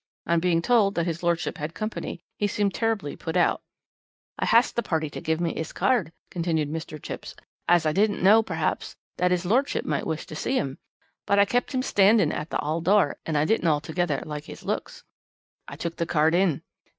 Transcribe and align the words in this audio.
On 0.25 0.39
being 0.39 0.63
told 0.63 0.95
that 0.95 1.05
his 1.05 1.21
lordship 1.21 1.59
had 1.59 1.75
company 1.75 2.23
he 2.39 2.47
seemed 2.47 2.73
terribly 2.73 3.15
put 3.15 3.37
out. 3.37 3.61
"'I 4.39 4.45
hasked 4.47 4.75
the 4.75 4.81
party 4.81 5.11
to 5.11 5.21
give 5.21 5.39
me 5.39 5.51
'is 5.55 5.71
card,' 5.73 6.11
continued 6.31 6.71
Mr. 6.71 6.99
Chipps, 6.99 7.35
'as 7.69 7.85
I 7.85 7.91
didn't 7.91 8.23
know, 8.23 8.41
perhaps, 8.41 8.95
that 9.17 9.31
'is 9.31 9.45
lordship 9.45 9.85
might 9.85 10.07
wish 10.07 10.25
to 10.25 10.35
see 10.35 10.57
'im, 10.57 10.79
but 11.27 11.37
I 11.37 11.45
kept 11.45 11.75
'im 11.75 11.83
standing 11.83 12.31
at 12.33 12.49
the 12.49 12.57
'all 12.57 12.81
door, 12.81 13.19
as 13.27 13.35
I 13.35 13.45
didn't 13.45 13.67
altogether 13.67 14.23
like 14.25 14.45
his 14.45 14.63
looks. 14.63 15.03
I 15.67 15.75
took 15.75 15.97
the 15.97 16.07
card 16.07 16.33
in. 16.33 16.63